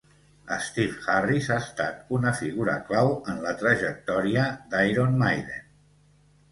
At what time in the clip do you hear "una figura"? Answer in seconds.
2.21-2.79